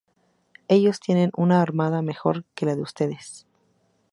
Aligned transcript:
Ellos 0.67 0.99
tienen 0.99 1.29
una 1.37 1.61
armada 1.61 2.01
mejor 2.01 2.43
que 2.55 2.65
la 2.65 2.75
de 2.75 2.81
ustedes. 2.81 3.45